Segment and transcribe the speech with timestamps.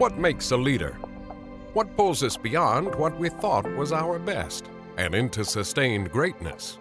[0.00, 0.92] What makes a leader?
[1.74, 4.64] What pulls us beyond what we thought was our best
[4.96, 6.78] and into sustained greatness?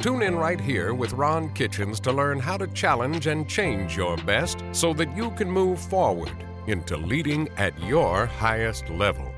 [0.00, 4.16] Tune in right here with Ron Kitchens to learn how to challenge and change your
[4.16, 6.32] best so that you can move forward
[6.66, 9.30] into leading at your highest level.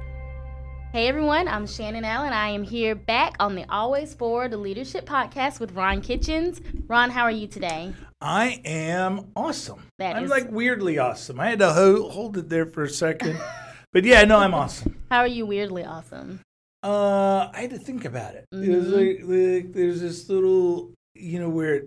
[0.92, 2.32] Hey everyone, I'm Shannon Allen.
[2.32, 6.60] I am here back on the Always Forward Leadership Podcast with Ron Kitchens.
[6.86, 7.94] Ron, how are you today?
[8.22, 9.82] I am awesome.
[9.98, 11.40] That I'm is- like weirdly awesome.
[11.40, 13.38] I had to ho- hold it there for a second.
[13.92, 14.96] but yeah, no, I'm awesome.
[15.10, 16.40] How are you weirdly awesome?
[16.84, 18.44] Uh, I had to think about it.
[18.52, 18.92] It was Mhm.
[18.96, 21.84] like, like there's this little, you know, where it,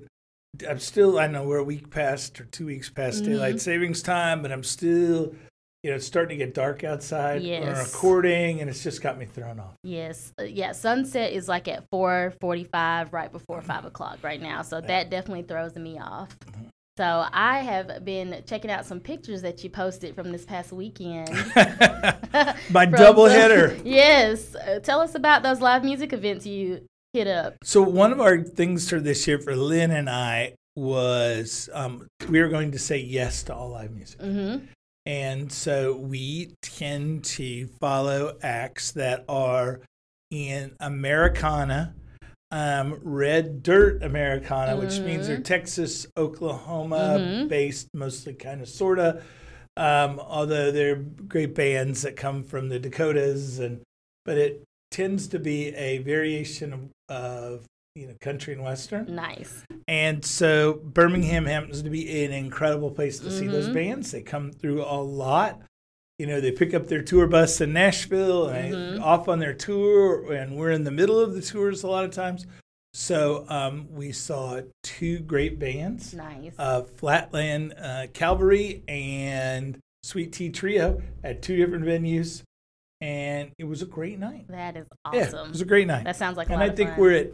[0.69, 3.25] I'm still, I don't know we're a week past or two weeks past Mhm.
[3.27, 5.33] daylight savings time, but I'm still,
[5.85, 7.43] you know, it's starting to get dark outside.
[7.43, 7.63] Yes.
[7.63, 9.75] We're recording, and it's just got me thrown off.
[9.83, 10.71] Yes, uh, yeah.
[10.71, 14.63] Sunset is like at 4:45, right before five o'clock right now.
[14.63, 16.35] So that definitely throws me off.
[16.39, 16.69] Mm-hmm.
[16.97, 21.29] So I have been checking out some pictures that you posted from this past weekend.
[22.71, 23.77] My double header.
[23.85, 26.81] yes, uh, tell us about those live music events you
[27.13, 27.57] hit up.
[27.63, 32.41] So one of our things for this year for Lynn and I was um, we
[32.41, 34.19] were going to say yes to all live music.
[34.19, 34.65] Mm-hmm.
[35.05, 39.81] And so we tend to follow acts that are
[40.31, 41.93] in Americana,
[42.51, 47.49] um, red dirt Americana, which means they're Texas, Oklahoma Mhm.
[47.49, 49.23] based, mostly kind of sort of.
[49.77, 53.81] Um, although they're great bands that come from the Dakotas, and
[54.23, 59.15] but it tends to be a variation of, of you know country and western.
[59.15, 59.63] Nice.
[59.87, 63.73] And so Birmingham happens to be an incredible place to see those Mhm.
[63.73, 64.11] bands.
[64.11, 65.61] They come through a lot.
[66.19, 69.01] You know, they pick up their tour bus in Nashville and Mhm.
[69.01, 72.11] off on their tour, and we're in the middle of the tours a lot of
[72.11, 72.45] times.
[72.93, 76.53] So um, we saw two great bands Nice.
[76.57, 82.43] uh, Flatland uh, Cavalry and Sweet Tea Trio at two different venues.
[83.01, 84.47] And it was a great night.
[84.47, 85.47] that is Yeah, awesome.
[85.47, 86.05] it was a great night.
[86.05, 86.99] that sounds like a and I think fun.
[86.99, 87.27] we're at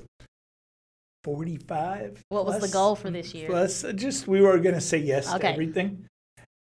[1.23, 2.23] 45.
[2.29, 3.47] What was the goal for this year?
[3.47, 5.39] Plus, uh, just we were going to say yes Okay.
[5.39, 6.05] to everything.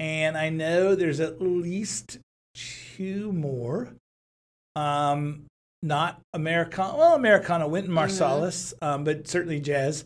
[0.00, 2.18] And I know there's at least
[2.54, 3.90] two more.
[4.76, 5.46] Um,
[5.82, 6.96] not Americana.
[6.96, 7.98] Well, Americana, Wynton Mm-hmm.
[8.22, 10.04] Marsalis, um, but certainly jazz.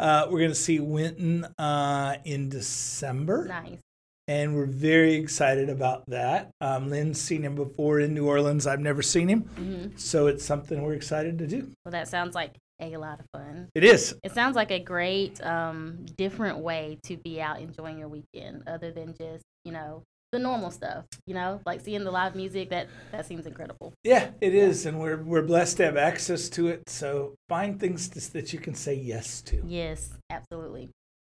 [0.00, 3.78] Uh, we're going to see Wynton uh, in December nice.
[4.26, 6.50] and we're very excited about that.
[6.60, 8.66] Um, Lynn's seen him before in New Orleans.
[8.66, 11.70] I've never seen him, hmm so it's something we're excited to do.
[11.84, 12.54] Well, that sounds like
[12.92, 13.68] a lot of fun.
[13.74, 14.14] It is.
[14.22, 18.92] It sounds like a great, um, different way to be out enjoying your weekend, other
[18.92, 20.02] than just you know
[20.32, 21.04] the normal stuff.
[21.26, 22.70] You know, like seeing the live music.
[22.70, 23.94] That that seems incredible.
[24.02, 26.88] Yeah, it is, and we're we're blessed to have access to it.
[26.88, 29.62] So find things to, that you can say yes to.
[29.66, 30.90] Yes, absolutely.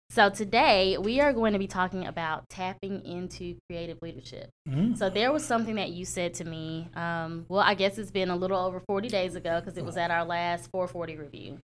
[0.10, 4.50] So today we are going to be talking about tapping into creative leadership.
[4.68, 4.98] Mm.
[4.98, 6.90] So there was something that you said to me.
[6.96, 9.98] Um, well, I guess it's been a little over 40 days ago because it was
[9.98, 11.60] at our last 440 review.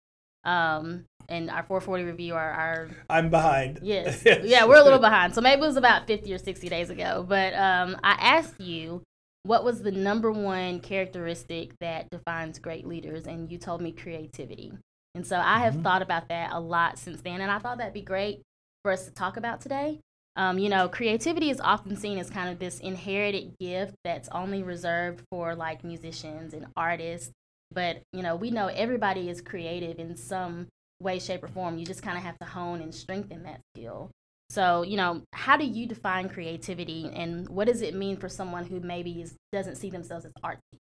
[0.45, 3.81] Um, and our 440 review, our, our I'm behind.
[3.83, 5.35] yes, yeah, we're a little behind.
[5.35, 7.25] So maybe it was about 50 or 60 days ago.
[7.29, 9.03] But um, I asked you
[9.43, 14.73] what was the number one characteristic that defines great leaders, and you told me creativity.
[15.15, 15.83] And so I have Mhm.
[15.83, 18.43] thought about that a lot since then, and I thought that'd be great
[18.83, 20.01] for us to talk about today.
[20.37, 24.63] Um, you know, creativity is often seen as kind of this inherited gift that's only
[24.63, 27.33] reserved for like musicians and artists.
[27.73, 30.69] But, you know, we know everybody is creative in some
[31.01, 31.79] way, shape, or form.
[31.79, 34.11] You just kind of have to hone and strengthen that skill.
[34.49, 38.65] So, you know, how do you define creativity and what does it mean for someone
[38.67, 40.79] who maybe is, doesn't see themselves as artsy?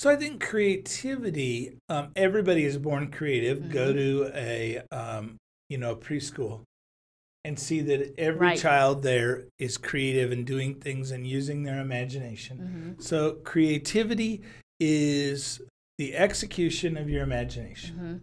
[0.00, 1.76] So I think creativity.
[1.90, 3.70] Um, everybody is born creative.
[3.70, 3.96] Go Mhm.
[3.96, 5.36] to a um,
[5.68, 6.62] you know preschool
[7.44, 8.58] and see that every Right.
[8.58, 12.56] child there is creative and doing things and using their imagination.
[12.58, 13.02] Mm-hmm.
[13.02, 14.40] So creativity
[14.80, 15.60] is
[15.98, 17.94] the execution of your imagination.
[17.94, 18.16] Mm-hmm.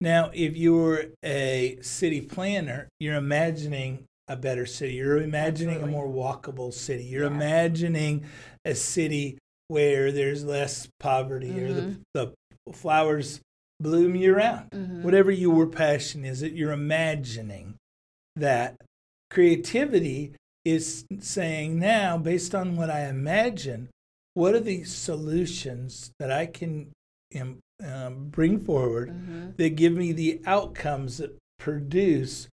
[0.00, 4.94] Now, if you're a city planner, you're imagining a better city.
[4.94, 5.94] You're imagining Absolutely.
[5.94, 7.04] a more walkable city.
[7.04, 7.36] You're Yeah.
[7.36, 8.24] imagining
[8.64, 9.36] a city
[9.68, 12.32] where there's less poverty or the, the
[12.72, 13.40] flowers
[13.80, 14.70] bloom year round.
[14.70, 15.02] Mhm.
[15.02, 17.74] Whatever your passion is, that you're imagining
[18.36, 18.76] that
[19.30, 20.32] creativity
[20.64, 23.88] is saying now, based on what I imagine,
[24.34, 26.90] what are the solutions that I can
[27.38, 29.50] um, um, bring forward Mm-hmm.
[29.56, 32.48] that give me the outcomes that produce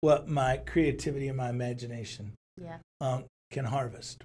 [0.00, 2.78] what my creativity and my imagination Yeah.
[3.00, 4.24] um, can harvest.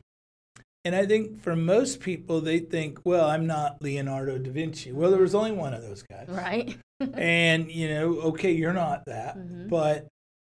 [0.83, 4.91] And I think for most people, they think, well, I'm not Leonardo da Vinci.
[4.91, 6.27] Well, there was only one of those guys.
[6.27, 6.77] Right.
[7.15, 9.35] And, you know, okay, you're not that.
[9.35, 9.69] Mhm.
[9.69, 10.05] But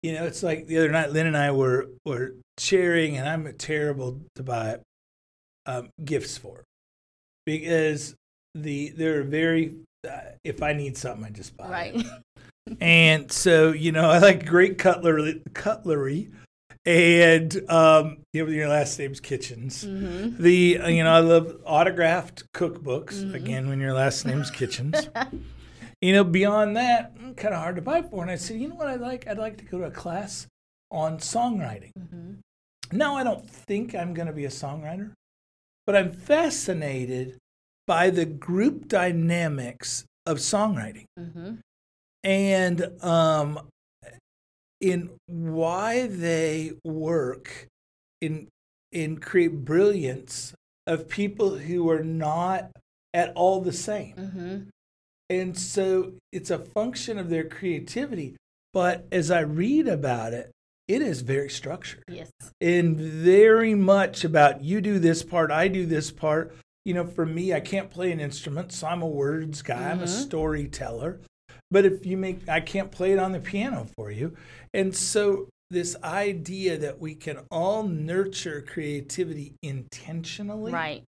[0.02, 3.52] you know, it's like the other night, Lynn and I were were sharing, and I'm
[3.58, 4.78] terrible to buy
[5.66, 6.64] um, gifts for
[7.46, 8.16] because
[8.56, 9.76] the they're very.
[10.04, 11.94] Uh, if I need something, I just buy Right.
[11.94, 12.06] it.
[12.80, 16.30] And so, you know, I like great cutlery, cutlery,
[16.84, 19.82] and um, you know, your last name's Kitchens.
[19.84, 23.22] hmm The you know, I love autographed cookbooks.
[23.24, 23.34] Mhm.
[23.34, 25.08] Again, when your last name's Kitchens.
[26.00, 28.22] you know, beyond that, kind of hard to buy for.
[28.22, 30.46] And I said, you know what, I'd like, I'd like to go to a class
[30.90, 31.92] on songwriting.
[31.98, 32.32] Mm-hmm.
[32.92, 35.12] Now, I don't think I'm going to be a songwriter,
[35.86, 37.38] but I'm fascinated
[37.86, 41.54] by the group dynamics of songwriting hmm
[42.24, 43.58] and um,
[44.82, 47.68] in why they work
[48.20, 48.48] in
[48.90, 50.52] in create brilliance
[50.86, 52.70] of people who are not
[53.14, 54.14] at all the same.
[54.16, 54.58] hmm
[55.30, 58.36] And so it's a function of their creativity.
[58.74, 60.50] But as I read about it,
[60.88, 62.30] it is very structured Yes.
[62.60, 66.54] and very much about you do this part, I do this part.
[66.84, 70.00] You know, for me, I can't play an instrument, so I'm a words guy, I'm
[70.00, 70.08] a Mhm.
[70.08, 71.20] storyteller.
[71.72, 74.36] But if you make, I can't play it on the piano for you.
[74.74, 81.02] And so, this idea that we can all nurture creativity intentionally Right.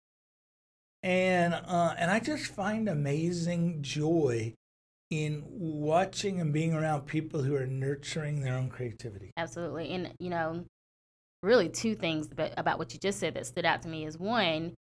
[1.03, 4.55] and uh, and I just find amazing joy
[5.11, 9.33] in watching and being around people who are nurturing their own creativity.
[9.37, 9.91] Absolutely.
[9.91, 10.65] And, you know,
[11.43, 14.17] really two things about, about what you just said that stood out to me is
[14.17, 14.75] one,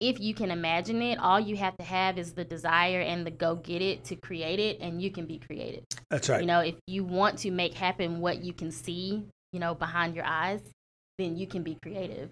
[0.00, 3.30] if you can imagine it, all you have to have is the desire and the
[3.30, 5.84] go get it to create it, and you can be creative.
[6.08, 6.40] That's right.
[6.40, 10.14] You know, if you want to make happen what you can see, you know, behind
[10.14, 10.60] your eyes,
[11.18, 12.30] then you can be creative.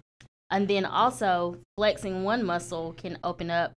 [0.49, 3.71] And then also, flexing one muscle can open up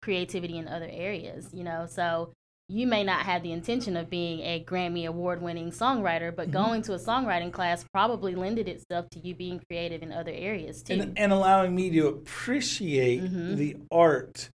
[0.00, 1.86] creativity in other areas, you know.
[1.86, 2.32] So
[2.70, 6.52] you may not have the intention of being a Grammy award winning songwriter, but Mhm.
[6.52, 10.82] going to a songwriting class probably lended itself to you being creative in other areas
[10.82, 10.94] too.
[10.94, 13.56] and, and allowing me to appreciate Mhm.
[13.56, 14.48] the art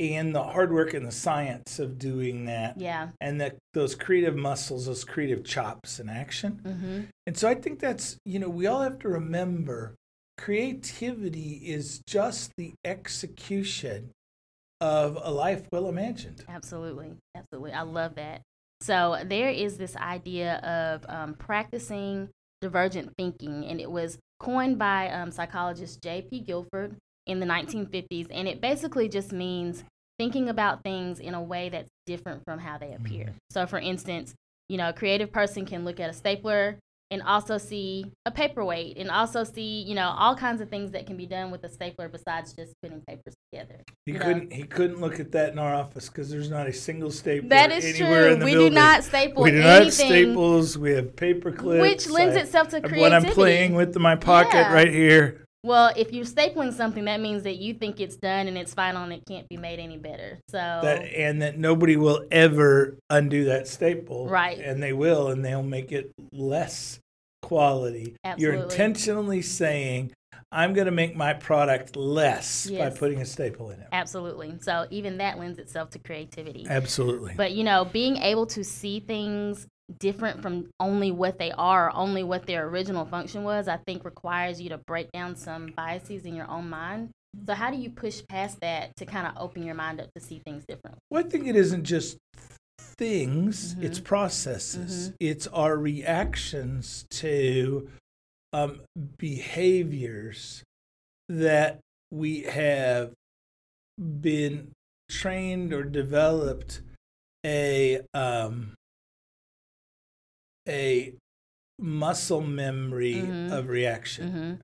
[0.00, 3.08] and the hard work and the science of doing that yeah.
[3.20, 7.80] and that those creative muscles those creative chops in action hmm and so i think
[7.80, 9.96] that's you know we all have to remember
[10.36, 14.10] creativity is just the execution
[14.80, 17.12] of a life well imagined Absolutely.
[17.36, 17.72] Absolutely.
[17.72, 18.42] I love that.
[18.80, 22.28] So there is this idea of um, practicing
[22.60, 26.40] divergent thinking, and it was coined by um, psychologist J.P.
[26.40, 26.96] Guilford
[27.26, 28.28] in the 1950s.
[28.30, 29.84] And it basically just means
[30.18, 33.34] thinking about things in a way that's different from how they appear.
[33.50, 34.34] So, for instance,
[34.68, 36.78] you know, a creative person can look at a stapler
[37.10, 41.06] and also see a paperweight and also see, you know, all kinds of things that
[41.06, 43.82] can be done with a stapler besides just putting papers together.
[44.04, 47.10] he couldn't he couldn't look at that in our office because there's not a single
[47.10, 48.32] staple That is anywhere true.
[48.34, 48.70] in the We building.
[48.72, 49.56] do not staple anything.
[49.56, 53.00] we do not have staples we have paper clips which lends I- itself to creativity.
[53.00, 54.72] what I'm playing with in my pocket Yeah.
[54.72, 55.44] right here.
[55.64, 59.02] Well, if you're stapling something, that means that you think it's done and it's final
[59.02, 60.38] and it can't be made any better.
[60.48, 64.28] So That and that nobody will ever undo that staple.
[64.28, 64.58] Right.
[64.58, 67.00] And they will, and they'll make it less
[67.42, 68.16] quality.
[68.36, 70.12] You're intentionally saying,
[70.52, 73.88] I'm going to make my product less by putting a staple in it.
[73.92, 74.54] absolutely.
[74.62, 76.66] So even that lends itself to creativity.
[76.68, 77.34] Absolutely.
[77.36, 79.66] But you know, being able to see things
[79.98, 84.60] different from only what they are, only what their original function was, I think requires
[84.60, 87.10] you to break down some biases in your own mind.
[87.46, 90.20] So how do you push past that to kind of open your mind up to
[90.20, 90.98] see things differently?
[91.10, 92.18] Well, I think it isn't just
[92.78, 93.84] things, Mhm.
[93.84, 95.10] it's processes.
[95.10, 95.14] Mhm.
[95.20, 97.88] It's our reactions to
[98.54, 98.80] um,
[99.18, 100.62] behaviors
[101.28, 101.80] that
[102.10, 103.12] we have
[103.98, 104.72] been
[105.10, 106.80] trained or developed
[107.44, 108.74] a um,
[110.68, 111.14] a
[111.78, 113.52] muscle memory Mhm.
[113.52, 114.30] of reaction.
[114.30, 114.54] hmm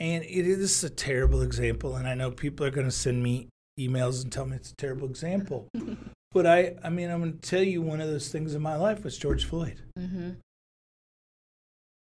[0.00, 3.48] And it is a terrible example, and I know people are going to send me
[3.80, 5.68] emails and tell me it's a terrible example.
[6.32, 8.76] but I, I mean, I'm going to tell you one of those things in my
[8.76, 9.82] life was George Floyd.
[9.96, 10.30] hmm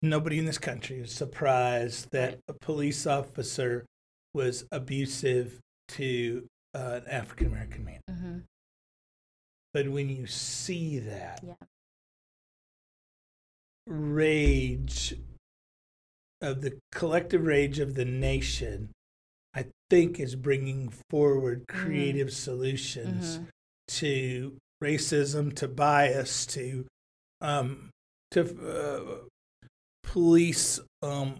[0.03, 3.83] Nobody in this country is surprised that a police officer
[4.33, 8.01] was abusive to uh, an African American man.
[8.07, 8.37] hmm
[9.73, 11.55] But when you see that Yeah.
[13.87, 15.15] Rage
[16.41, 18.89] of the collective rage of the nation,
[19.55, 21.81] I think is bringing forward Mm-hmm.
[21.81, 23.43] creative solutions hmm
[23.89, 26.85] to racism, to bias, to
[27.39, 27.89] um,
[28.31, 29.25] to uh,
[30.03, 31.35] police um,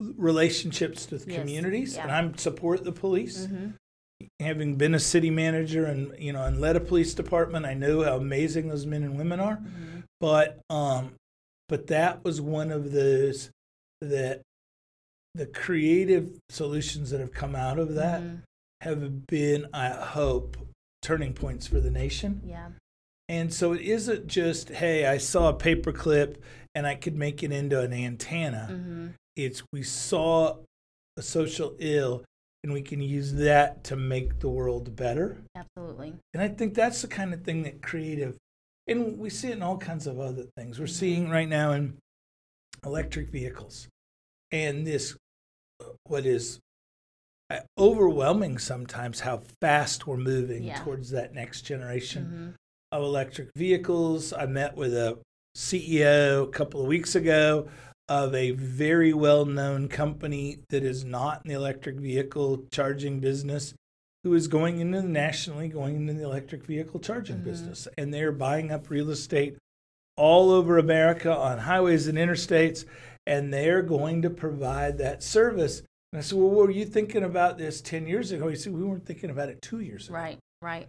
[0.00, 1.94] relationships with Yes, communities.
[1.94, 2.02] yeah.
[2.02, 3.68] And I support the police hmm
[4.40, 8.04] having been a city manager and you know and led a police department i know
[8.04, 11.12] how amazing those men and women are hmm but um
[11.72, 13.48] but that was one of those
[14.02, 14.42] that
[15.34, 18.42] the creative solutions that have come out of that Mhm.
[18.82, 20.58] have been, I hope,
[21.00, 22.42] turning points for the nation.
[22.44, 22.72] Yeah.
[23.26, 26.36] And so it isn't just, hey, I saw a paperclip
[26.74, 28.66] and I could make it into an antenna.
[28.66, 30.58] hmm It's we saw
[31.16, 32.22] a social ill
[32.62, 35.38] and we can use that to make the world better.
[35.56, 36.18] Absolutely.
[36.34, 38.36] And I think that's the kind of thing that creative,
[38.92, 40.78] and we see it in all kinds of other things.
[40.78, 41.98] We're seeing right now in
[42.84, 43.88] electric vehicles
[44.50, 45.16] and this,
[46.04, 46.60] what is
[47.50, 50.78] uh, overwhelming sometimes how fast we're moving Yeah.
[50.82, 52.48] towards that next generation hmm
[52.94, 54.34] of electric vehicles.
[54.34, 55.18] I met with a
[55.56, 57.66] CEO a couple of weeks ago
[58.06, 63.72] of a very well known company that is not in the electric vehicle charging business,
[64.24, 67.44] who is going into the nationally going into the electric vehicle charging Mhm.
[67.44, 67.88] business.
[67.98, 69.56] And they're buying up real estate
[70.16, 72.84] all over America on highways and interstates,
[73.26, 75.80] and they're going to provide that service.
[76.12, 78.48] And I said, Well, were you thinking about this 10 years ago?
[78.48, 80.14] He said, We weren't thinking about it two years ago.
[80.14, 80.38] Right.
[80.60, 80.86] Right.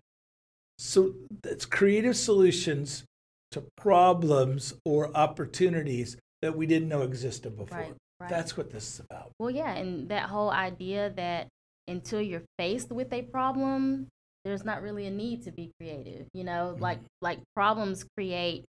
[0.77, 3.05] So it's creative solutions
[3.51, 7.77] to problems or opportunities that we didn't know existed before.
[7.77, 7.93] Right.
[8.19, 8.29] Right.
[8.29, 9.31] That's what this is about.
[9.39, 11.47] Well, yeah, and that whole idea that
[11.87, 14.07] until you're faced with a problem,
[14.45, 16.27] there's not really a need to be creative.
[16.33, 18.65] You know, like like problems create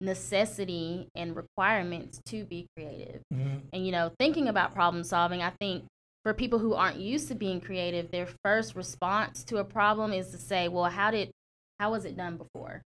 [0.00, 3.22] necessity and requirements to be creative.
[3.32, 3.62] Mhm.
[3.72, 5.86] And you know, thinking about problem solving, I think
[6.22, 10.30] for people who aren't used to being creative, their first response to a problem is
[10.32, 11.30] to say, "Well, how did
[11.78, 12.82] how was it done before?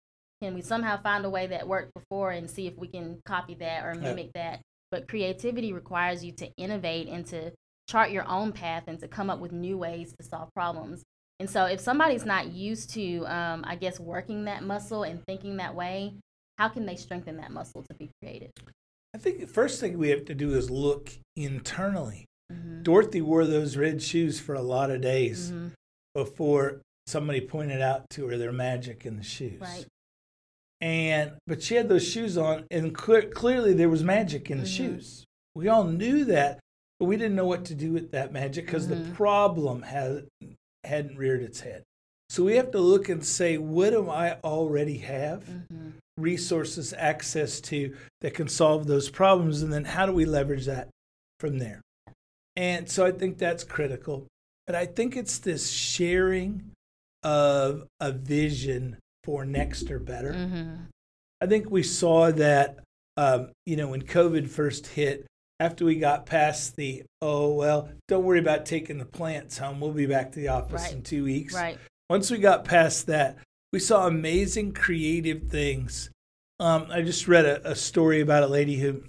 [0.42, 3.54] Can we somehow find a way that worked before and see if we can copy
[3.54, 7.52] that or mimic that?" But creativity requires you to innovate and to
[7.86, 11.02] chart your own path and to come up with new ways to solve problems.
[11.38, 15.58] And so, if somebody's not used to, um, I guess, working that muscle and thinking
[15.58, 16.14] that way,
[16.58, 18.50] how can they strengthen that muscle to be creative?
[19.14, 22.24] I think the first thing we have to do is look internally.
[22.50, 25.68] hmm Dorothy wore those red shoes for a lot of days hmm
[26.14, 29.60] before somebody pointed out to her their magic in the shoes.
[29.60, 29.84] Right.
[30.80, 34.64] And but she had those shoes on, and cle- clearly there was magic in the
[34.64, 34.76] Mhm.
[34.76, 35.24] shoes.
[35.54, 36.58] We all knew that,
[36.98, 39.14] but we didn't know what to do with that magic because the Mhm.
[39.14, 40.26] problem had
[40.84, 41.82] hadn't reared its head.
[42.28, 45.46] So we have to look and say, what do I already have?
[45.48, 50.64] hmm resources access to that can solve those problems and then how do we leverage
[50.64, 50.88] that
[51.38, 51.82] from there
[52.56, 54.26] and so i think that's critical
[54.66, 56.70] but i think it's this sharing
[57.22, 60.74] of a vision for next or better hmm
[61.42, 62.78] i think we saw that
[63.18, 65.26] um, you know when covid first hit
[65.60, 69.92] after we got past the oh well don't worry about taking the plants home we'll
[69.92, 70.92] be back to the office Right.
[70.92, 71.78] in two weeks Right.
[72.10, 73.36] once we got past that,
[73.72, 76.08] we saw amazing creative things.
[76.60, 79.02] Um, I just read a, a story about a lady who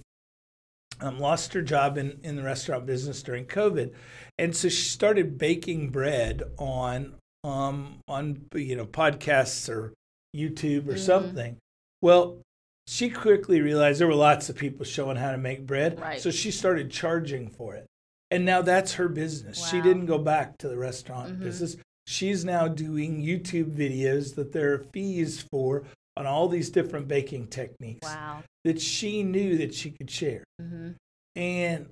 [1.00, 3.94] um, lost her job in, in the restaurant business during COVID,
[4.39, 7.13] and so she started baking bread on
[7.44, 9.94] um, on you know podcasts or
[10.36, 11.00] YouTube or Mhm.
[11.00, 11.58] something.
[12.01, 12.39] Well,
[12.88, 16.20] she quickly realized there were lots of people showing how to make bread, Right.
[16.22, 17.86] so she started charging for it.
[18.32, 19.65] And now that's her business.
[19.70, 21.44] She didn't go back to the restaurant Mhm.
[21.44, 21.75] business
[22.10, 25.84] she's now doing YouTube videos that there are fees for
[26.15, 28.44] on all these different baking techniques Wow.
[28.63, 30.46] that she knew that she could share.
[30.58, 30.91] hmm
[31.36, 31.89] And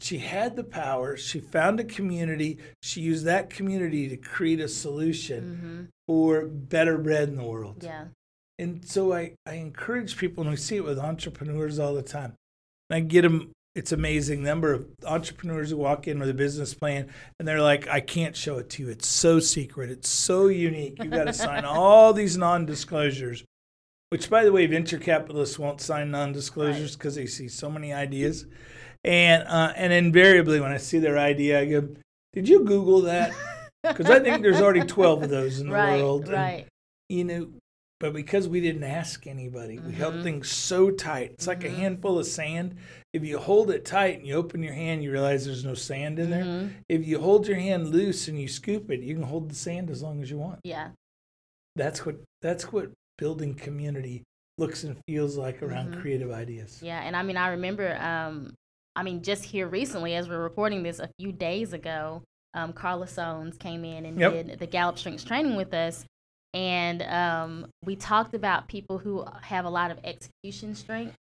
[0.00, 1.16] she had the power.
[1.16, 2.58] She found a community.
[2.82, 7.82] She used that community to create a solution hmm for better bread in the world.
[7.82, 8.06] Yeah.
[8.58, 12.34] And so I, I encourage people, and we see it with entrepreneurs all the time.
[12.90, 16.74] And I get them, it's amazing number of entrepreneurs who walk in with a business
[16.74, 18.88] plan and they're like, I can't show it to you.
[18.88, 19.90] It's so secret.
[19.90, 20.96] It's so unique.
[21.00, 23.44] You've got to sign all these non disclosures,
[24.10, 27.92] which, by the way, venture capitalists won't sign non disclosures because they see so many
[27.92, 28.46] ideas.
[29.04, 31.88] And, uh, and invariably, when I see their idea, I go,
[32.32, 33.32] Did you Google that?
[33.84, 36.02] Because I think there's already 12 of those in the right.
[36.02, 36.24] world.
[36.24, 36.66] and Right.
[37.08, 37.48] you know,
[38.00, 40.22] but because we didn't ask anybody, we held Mhm.
[40.22, 41.32] things so tight.
[41.32, 41.74] It's like a Mhm.
[41.76, 42.76] handful of sand.
[43.12, 46.18] If you hold it tight and you open your hand, you realize there's no sand
[46.18, 46.44] in there.
[46.44, 46.74] Mhm.
[46.88, 49.90] If you hold your hand loose and you scoop it, you can hold the sand
[49.90, 50.60] as long as you want.
[50.64, 50.90] Yeah.
[51.76, 54.22] That's what that's what building community
[54.58, 56.00] looks and feels like around Mhm.
[56.00, 56.80] creative ideas.
[56.82, 57.00] Yeah.
[57.02, 58.54] And I mean, I remember, um,
[58.94, 62.22] I mean, just here recently, as we're recording this a few days ago,
[62.54, 64.32] um, Carla Sones came in and Yep.
[64.32, 66.04] did the Gallup Strengths training with us.
[66.54, 71.16] And um, we talked about people who have a lot of execution strengths,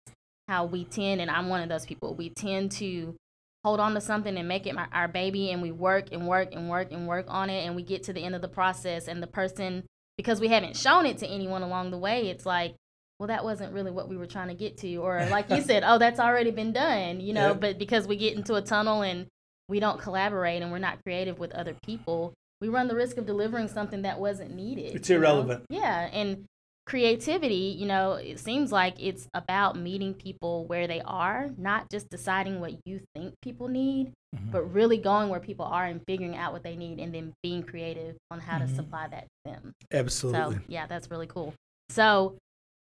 [0.47, 3.15] how we tend, and I'm one of those people, we tend to
[3.63, 6.49] hold on to something and make it my, our baby, and we work and work
[6.53, 9.07] and work and work on it, and we get to the end of the process,
[9.09, 9.83] and the person,
[10.17, 12.75] because we haven't shown it to anyone along the way, it's like,
[13.19, 14.95] well, that wasn't really what we were trying to get to.
[14.97, 17.53] Or like you said, oh, that's already been done, you know, Yeah.
[17.53, 19.25] but because we get into a tunnel and
[19.67, 23.25] we don't collaborate and we're not creative with other people, we run the risk of
[23.25, 24.95] delivering something that wasn't needed.
[24.95, 25.21] It's you know?
[25.21, 25.65] irrelevant.
[25.69, 26.09] Yeah.
[26.11, 26.45] And
[26.85, 32.09] creativity, you know, it seems like it's about meeting people where they are, not just
[32.09, 34.51] deciding what you think people need, Mhm.
[34.51, 37.61] but really going where people are and figuring out what they need and then being
[37.61, 38.67] creative on how Mhm.
[38.69, 39.73] to supply that to them.
[39.91, 40.55] Absolutely.
[40.55, 41.53] So, yeah, that's really cool.
[41.89, 42.37] So,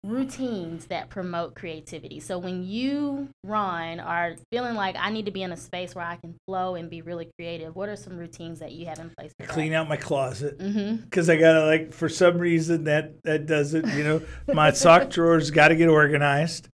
[0.04, 2.20] routines that promote creativity.
[2.20, 6.04] So, when you, Ron, are feeling like I need to be in a space where
[6.04, 9.10] I can flow and be really creative, what are some routines that you have in
[9.18, 9.32] place?
[9.48, 10.58] Clean out my closet.
[10.58, 10.96] Mm-hmm.
[11.04, 15.50] because I gotta like for some reason that that doesn't you know my sock drawers
[15.50, 16.68] got to get organized,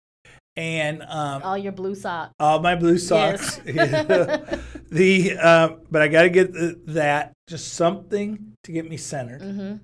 [0.55, 2.33] and um, All your blue socks.
[2.39, 3.57] all my blue socks.
[4.91, 9.41] the uh, but I got to get the, that just something to get me centered,
[9.41, 9.75] Mm-hmm.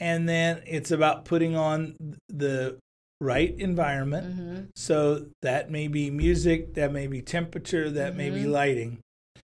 [0.00, 1.96] And then it's about putting on
[2.28, 2.78] the
[3.20, 4.26] right environment.
[4.36, 4.64] Mm-hmm.
[4.76, 8.50] So that may be music, that may be temperature, that may be Mhm.
[8.50, 8.98] lighting,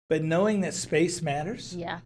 [0.09, 2.01] but knowing that space matters Yeah.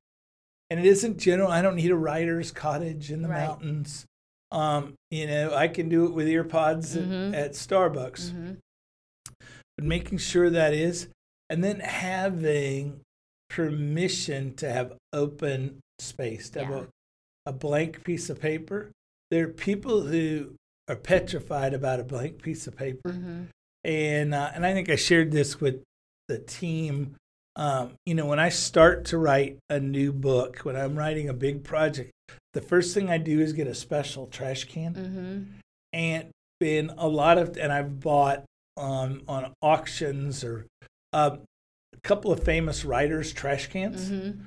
[0.70, 1.52] and it isn't general.
[1.52, 3.46] I don't need a writer's cottage in the Right.
[3.46, 4.06] mountains.
[4.50, 7.34] Um, you know, I can do it with AirPods at- Mhm.
[7.34, 8.32] at, Starbucks.
[8.32, 8.54] Mm-hmm.
[9.78, 11.10] But making sure that is,
[11.50, 13.02] and then having
[13.50, 16.66] permission to have open space, to Yeah.
[16.66, 16.88] have a,
[17.46, 18.92] a blank piece of paper.
[19.30, 20.56] There are people who
[20.88, 23.44] are petrified about a blank piece of paper, Mm-hmm.
[23.84, 25.82] and uh, and I think I shared this with
[26.28, 27.16] the team.
[27.56, 31.34] Um, you know, when I start to write a new book, when I'm writing a
[31.34, 32.12] big project,
[32.54, 35.44] the first thing I do is get a special trash can, Mm-hmm.
[35.94, 36.30] and
[36.60, 38.44] been a lot of, and I've bought
[38.78, 40.66] um, on auctions or
[41.12, 41.38] uh,
[41.94, 44.42] a couple of famous writers' trash cans, Mm-hmm.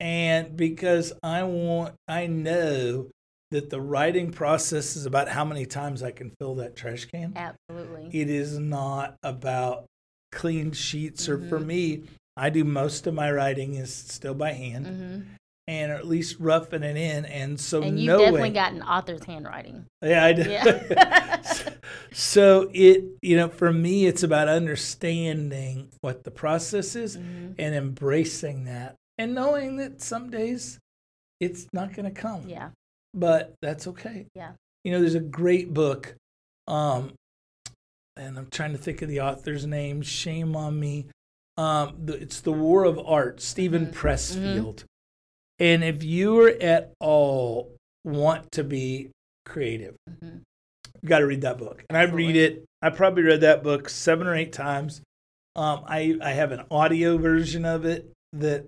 [0.00, 3.08] And because I want, I know
[3.50, 7.32] that the writing process is about how many times I can fill that trash can
[7.36, 8.10] Absolutely.
[8.20, 9.86] it is not about
[10.32, 11.66] clean sheets or for Mhm.
[11.66, 12.02] me
[12.36, 15.20] i do most of my writing is still by hand Mm-hmm.
[15.66, 19.86] and at least roughing it in and so And knowing definitely got an author's handwriting.
[20.02, 21.40] yeah i do Yeah.
[22.12, 27.54] so it you know for me it's about understanding what the process is Mhm.
[27.58, 30.78] and embracing that and knowing that some days
[31.40, 32.70] it's not going to come Yeah.
[33.14, 34.26] but that's okay.
[34.34, 34.52] Yeah.
[34.84, 36.14] You know, there's a great book,
[36.66, 37.12] um,
[38.16, 40.02] and I'm trying to think of the author's name.
[40.02, 41.06] Shame on me.
[41.56, 43.92] Um, the, it's The War of Art, Steven Mhm.
[43.92, 44.84] Pressfield.
[45.58, 49.10] And if you are at all want to be
[49.44, 50.42] creative, Mhm.
[51.02, 51.84] you got to read that book.
[51.90, 52.64] And I read it.
[52.80, 55.02] I probably read that book seven or eight times.
[55.56, 58.66] Um, I I have an audio version of it that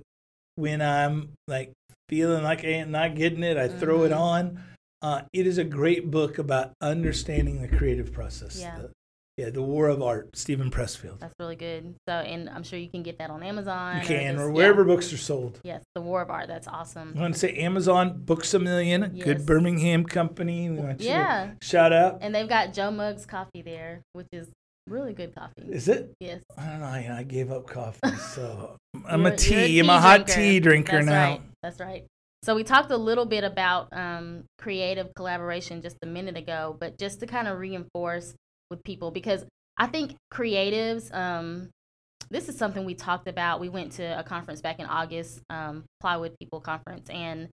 [0.60, 1.72] when I'm like
[2.08, 4.18] feeling like I ain't not getting it, I throw it Mhm.
[4.18, 4.62] on.
[5.02, 8.60] Uh, it is a great book about understanding the creative process.
[8.60, 8.76] Yeah.
[8.78, 8.90] The-
[9.38, 11.20] yeah, The War of Art, Steven Pressfield.
[11.20, 11.94] That's really good.
[12.06, 13.96] So, and I'm sure you can get that on Amazon.
[14.02, 14.52] You can, just- or yeah.
[14.54, 15.60] wherever books are sold.
[15.64, 16.46] Yes, The War of Art.
[16.46, 17.14] That's awesome.
[17.16, 20.68] I want to say Amazon, Books a Million, a good Birmingham company.
[20.98, 21.52] Yeah.
[21.62, 22.18] Shout out.
[22.20, 24.50] And they've got Joe Muggs coffee there, which is
[24.90, 25.62] really good coffee.
[25.70, 26.12] Is it?
[26.20, 26.42] Yes.
[26.58, 26.86] I don't know.
[26.86, 28.76] I gave up coffee, so
[29.06, 29.78] I'm You're- a tea.
[29.78, 31.30] I'm a hot tea drinker That's now.
[31.30, 31.42] Right.
[31.62, 32.04] That's right.
[32.42, 36.98] So we talked a little bit about um, creative collaboration just a minute ago, but
[36.98, 38.34] just to kind of reinforce
[38.70, 39.44] with people because
[39.76, 41.14] I think creatives.
[41.14, 41.70] Um,
[42.30, 43.60] this is something we talked about.
[43.60, 47.48] We went to a conference back in August, um, Plywood People Conference, and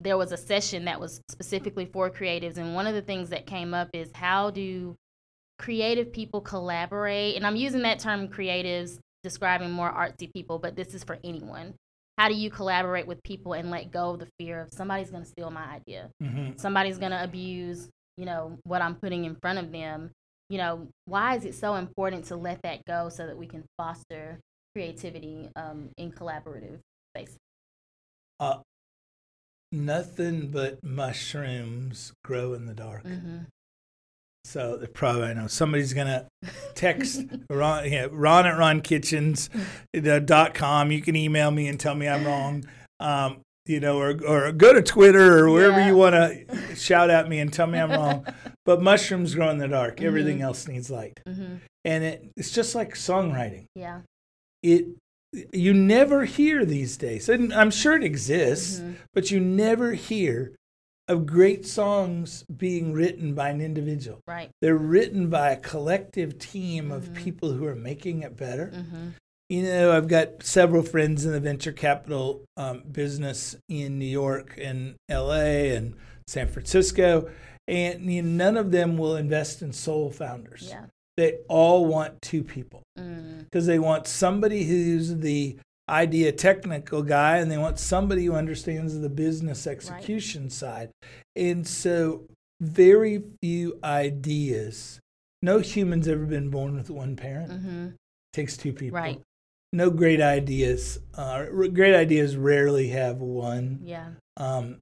[0.00, 2.56] there was a session that was specifically for creatives.
[2.56, 4.62] And one of the things that came up is how do
[5.58, 7.36] creative people collaborate?
[7.36, 11.74] And I'm using that term creatives describing more artsy people, but this is for anyone.
[12.18, 15.24] How do you collaborate with people and let go of the fear of somebody's going
[15.24, 16.10] to steal my idea?
[16.22, 20.10] hmm Somebody's going to abuse, you know, what I'm putting in front of them.
[20.48, 23.64] You know, why is it so important to let that go so that we can
[23.76, 24.38] foster
[24.74, 26.78] creativity um, in collaborative
[27.14, 27.36] spaces?
[28.38, 28.58] Uh,
[29.72, 33.04] nothing but mushrooms grow in the dark.
[33.04, 33.38] Mm-hmm.
[34.46, 36.26] So they probably I know somebody's gonna
[36.74, 39.50] text Ron, yeah, Ron at Ron Kitchens
[39.96, 40.92] uh, dot com.
[40.92, 42.64] You can email me and tell me I'm wrong.
[43.00, 45.88] Um, you know, or or go to Twitter or wherever Yeah.
[45.88, 48.24] you want to shout at me and tell me I'm wrong.
[48.64, 50.00] But mushrooms grow in the dark.
[50.02, 50.42] Everything Mhm.
[50.42, 51.56] else needs light, Mm-hmm.
[51.84, 53.66] and it, it's just like songwriting.
[53.76, 54.00] Yeah.
[54.62, 54.86] It
[55.52, 58.94] you never hear these days, and I'm sure it exists, Mhm.
[59.14, 60.52] but you never hear
[61.08, 64.20] of great songs being written by an individual.
[64.26, 64.50] Right.
[64.60, 67.14] They're written by a collective team of Mhm.
[67.14, 68.72] people who are making it better.
[68.74, 69.08] Mm-hmm.
[69.48, 74.58] You know, I've got several friends in the venture capital um, business in New York
[74.60, 75.94] and LA and
[76.26, 77.30] San Francisco.
[77.68, 80.66] and you know, none of them will invest in sole founders.
[80.68, 80.86] Yeah.
[81.16, 85.56] They all want two people Mm, because they want somebody who's the
[85.88, 90.90] idea technical guy and they want somebody who understands the business execution side.
[91.34, 92.24] And so,
[92.60, 94.98] very few ideas.
[95.42, 97.52] No human's ever been born with one parent.
[97.52, 97.88] hmm
[98.32, 98.96] takes two people.
[98.98, 99.18] Right.
[99.72, 100.98] No great ideas.
[101.14, 104.10] Uh, great ideas rarely have one Yeah.
[104.36, 104.78] um,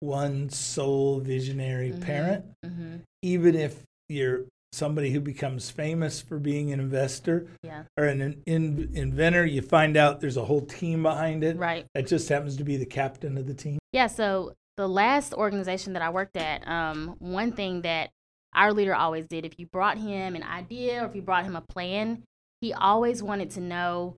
[0.00, 2.00] one sole visionary Mhm.
[2.02, 2.44] parent.
[2.62, 7.84] hmm Even if you're somebody who becomes famous for being an investor Yeah.
[7.96, 11.56] or an in, inventor, you find out there's a whole team behind it.
[11.56, 11.86] Right.
[11.94, 13.78] That just happens to be the captain of the team.
[13.92, 18.10] Yeah, so the last organization that I worked at, um, one thing that
[18.54, 21.56] our leader always did, if you brought him an idea or if you brought him
[21.56, 22.22] a plan,
[22.60, 24.16] he always wanted to know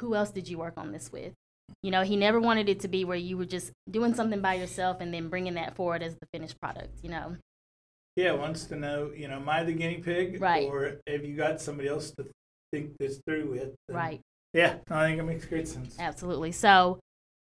[0.00, 1.32] who else did you work on this with.
[1.82, 4.54] You know, he never wanted it to be where you were just doing something by
[4.54, 6.98] yourself and then bringing that forward as the finished product.
[7.02, 7.36] You know,
[8.16, 10.40] Yeah, wants to know, you know, am I the guinea pig?
[10.40, 10.68] Right.
[10.68, 12.26] Or have you got somebody else to
[12.72, 13.74] think this through with?
[13.88, 14.20] And right?
[14.52, 15.96] Yeah, I think it makes great sense.
[15.98, 16.52] Absolutely.
[16.52, 17.00] So,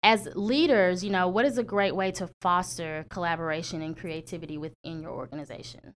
[0.04, 5.02] as leaders, you know, what is a great way to foster collaboration and creativity within
[5.02, 5.93] your organization?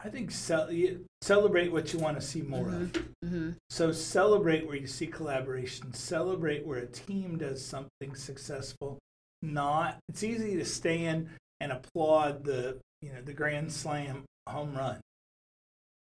[0.00, 2.92] I think ce- celebrate what you want to see more of.
[3.24, 3.50] Mm-hmm.
[3.68, 5.92] So celebrate where you see collaboration.
[5.92, 8.98] Celebrate where a team does something successful.
[9.42, 11.28] Not it's easy to stand
[11.60, 15.00] and applaud the you know the grand slam home run,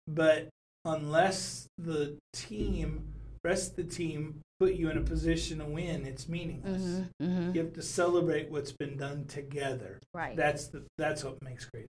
[0.09, 0.49] but
[0.85, 3.05] unless the team,
[3.45, 6.83] rest of the team, put you in a position to win, it's meaningless.
[6.83, 7.25] Mm-hmm.
[7.25, 7.55] Mm-hmm.
[7.55, 9.99] You have to celebrate what's been done together.
[10.15, 10.37] Right.
[10.37, 11.87] That's the that's what makes great.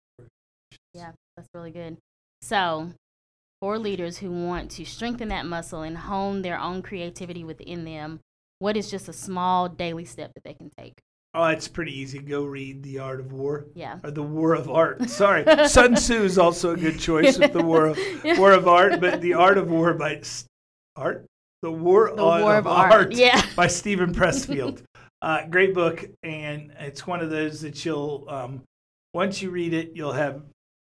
[0.94, 1.98] Yeah, that's really good.
[2.42, 2.92] So,
[3.62, 8.20] for leaders who want to strengthen that muscle and hone their own creativity within them,
[8.60, 10.94] what is just a small daily step that they can take?
[11.36, 12.20] Oh, it's pretty easy.
[12.20, 13.66] Go read The Art of War.
[13.74, 13.98] Yeah.
[14.04, 15.10] or the War of Art.
[15.10, 18.00] Sorry, Sun Tzu is also a good choice with the War of
[18.38, 20.22] War of Art, but the Art of War by
[20.96, 21.26] Art,
[21.64, 23.14] the War, The on- War of Art.
[23.14, 23.42] Yeah.
[23.56, 24.84] by Steven Pressfield.
[25.24, 28.62] uh, great book, and it's one of those that you'll um,
[29.16, 30.44] once you read it, you'll have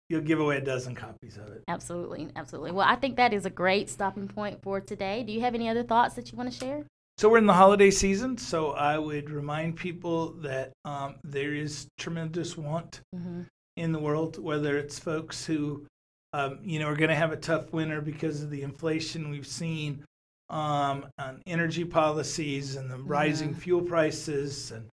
[0.09, 1.63] you'll give away a dozen copies of it.
[1.69, 2.27] Absolutely.
[2.35, 2.71] Absolutely.
[2.71, 5.23] Well, I think that is a great stopping point for today.
[5.23, 6.85] Do you have any other thoughts that you want to share?
[7.17, 11.87] So we're in the holiday season, so I would remind people that um, there is
[11.97, 13.41] tremendous want Mm-hmm.
[13.77, 15.85] in the world, whether it's folks who,
[16.33, 19.47] um, you know, are going to have a tough winter because of the inflation we've
[19.47, 20.03] seen
[20.49, 23.57] um, on energy policies and the rising Mhm.
[23.57, 24.89] fuel prices, and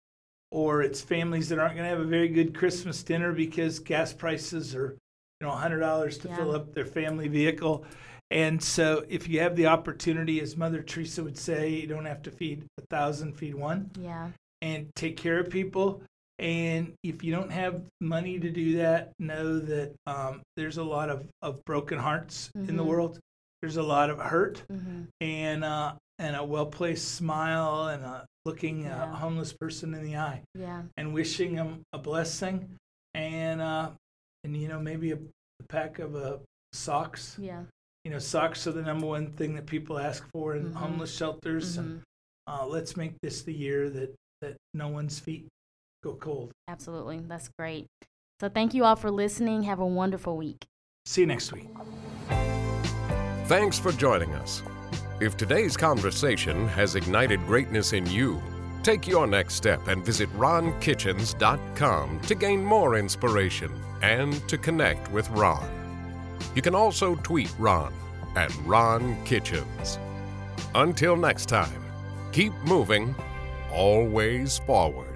[0.50, 4.12] or it's families that aren't going to have a very good Christmas dinner because gas
[4.12, 4.92] prices are,
[5.40, 7.84] you know, hundred dollars to fill up their family vehicle.
[8.30, 12.22] And so, if you have the opportunity, as Mother Teresa would say, you don't have
[12.22, 14.28] to feed a thousand, feed one Yeah.
[14.62, 16.02] and take care of people.
[16.38, 21.10] And if you don't have money to do that, know that um, there's a lot
[21.10, 22.86] of, of broken hearts in the Mhm.
[22.86, 23.18] world.
[23.60, 25.02] There's a lot of hurt Mm-hmm.
[25.20, 29.12] and uh, and a well placed smile and a looking Yeah.
[29.12, 30.82] a homeless person in the eye Yeah.
[30.96, 32.76] and wishing them a blessing
[33.12, 33.90] and uh,
[34.44, 36.38] and you know maybe a, a pack of uh,
[36.72, 37.36] socks.
[37.38, 37.64] Yeah.
[38.04, 40.74] You know, socks are the number one thing that people ask for in Mhm.
[40.74, 41.76] homeless shelters.
[41.76, 42.02] And Mhm.
[42.46, 45.46] uh, let's make this the year that that no one's feet
[46.02, 46.50] go cold.
[46.66, 47.20] Absolutely.
[47.20, 47.86] That's great.
[48.40, 49.64] So, thank you all for listening.
[49.64, 50.64] Have a wonderful week.
[51.04, 51.68] See you next week.
[53.46, 54.62] Thanks for joining us.
[55.20, 58.40] If today's conversation has ignited greatness in you,
[58.82, 65.28] take your next step and visit ronkitchens.com to gain more inspiration and to connect with
[65.30, 65.68] Ron.
[66.54, 67.92] You can also tweet Ron
[68.36, 69.98] at Ron Kitchens.
[70.74, 71.82] Until next time,
[72.32, 73.14] keep moving,
[73.72, 75.09] always forward.